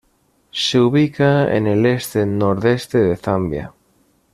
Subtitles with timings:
[0.51, 3.71] Se ubica en el este-nordeste de Zambia.